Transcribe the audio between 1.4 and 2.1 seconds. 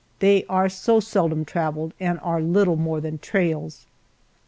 traveled,